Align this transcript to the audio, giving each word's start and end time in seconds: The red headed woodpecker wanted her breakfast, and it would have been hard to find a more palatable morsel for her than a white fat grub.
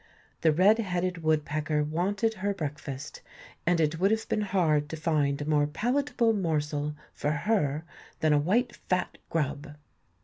The 0.41 0.51
red 0.51 0.79
headed 0.79 1.19
woodpecker 1.21 1.83
wanted 1.83 2.33
her 2.33 2.55
breakfast, 2.55 3.21
and 3.67 3.79
it 3.79 3.99
would 3.99 4.09
have 4.09 4.27
been 4.27 4.41
hard 4.41 4.89
to 4.89 4.97
find 4.97 5.39
a 5.39 5.45
more 5.45 5.67
palatable 5.67 6.33
morsel 6.33 6.95
for 7.13 7.29
her 7.29 7.85
than 8.19 8.33
a 8.33 8.39
white 8.39 8.75
fat 8.89 9.19
grub. 9.29 9.75